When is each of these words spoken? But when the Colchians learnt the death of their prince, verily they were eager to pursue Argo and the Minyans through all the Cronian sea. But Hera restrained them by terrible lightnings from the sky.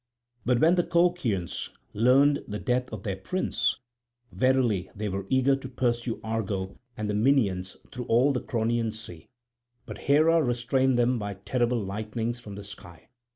But 0.47 0.59
when 0.59 0.73
the 0.73 0.83
Colchians 0.83 1.69
learnt 1.93 2.49
the 2.49 2.57
death 2.57 2.91
of 2.91 3.03
their 3.03 3.17
prince, 3.17 3.77
verily 4.31 4.89
they 4.95 5.07
were 5.09 5.27
eager 5.29 5.55
to 5.55 5.69
pursue 5.69 6.19
Argo 6.23 6.79
and 6.97 7.07
the 7.07 7.13
Minyans 7.13 7.75
through 7.91 8.05
all 8.05 8.33
the 8.33 8.41
Cronian 8.41 8.91
sea. 8.91 9.29
But 9.85 9.99
Hera 10.09 10.41
restrained 10.41 10.97
them 10.97 11.19
by 11.19 11.35
terrible 11.35 11.79
lightnings 11.85 12.39
from 12.39 12.55
the 12.55 12.63
sky. 12.63 13.09